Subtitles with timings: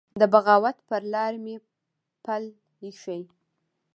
[0.21, 1.55] د بغاوت پر لار مي
[2.25, 2.43] پل
[2.85, 3.21] يښی